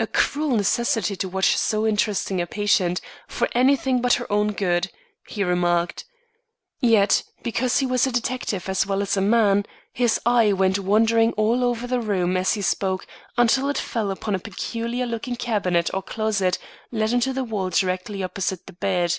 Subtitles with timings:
[0.00, 4.90] "A cruel necessity to watch so interesting a patient, for anything but her own good,"
[5.28, 6.04] he remarked.
[6.80, 11.32] Yet, because he was a detective as well as a man, his eye went wandering
[11.34, 13.06] all over the room as he spoke
[13.38, 16.58] until it fell upon a peculiar looking cabinet or closet,
[16.90, 19.16] let into the wall directly opposite the bed.